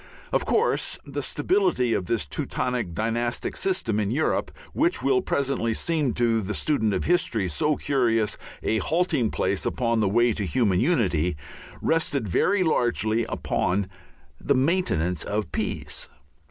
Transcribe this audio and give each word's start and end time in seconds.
Of 0.33 0.47
course 0.47 0.97
the 1.05 1.21
stability 1.21 1.93
of 1.93 2.05
this 2.05 2.25
Teutonic 2.25 2.95
dynastic 2.95 3.55
system 3.55 3.99
in 3.99 4.09
Europe 4.09 4.49
which 4.73 5.03
will 5.03 5.21
presently 5.21 5.75
seem 5.75 6.15
to 6.15 6.41
the 6.41 6.55
student 6.55 6.91
of 6.95 7.03
history 7.03 7.47
so 7.47 7.75
curious 7.75 8.35
a 8.63 8.79
halting 8.79 9.29
place 9.29 9.63
upon 9.63 9.99
the 9.99 10.09
way 10.09 10.33
to 10.33 10.43
human 10.43 10.79
unity 10.79 11.37
rested 11.83 12.27
very 12.27 12.63
largely 12.63 13.25
upon 13.25 13.87
the 14.43 14.55
maintenance 14.55 15.23
of 15.23 15.51
peace. 15.51 16.09